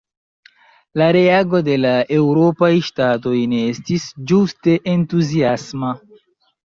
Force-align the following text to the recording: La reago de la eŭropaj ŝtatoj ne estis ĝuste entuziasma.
La 1.01 1.09
reago 1.15 1.59
de 1.67 1.75
la 1.83 1.91
eŭropaj 2.19 2.71
ŝtatoj 2.89 3.35
ne 3.55 3.61
estis 3.75 4.09
ĝuste 4.33 4.75
entuziasma. 4.97 5.93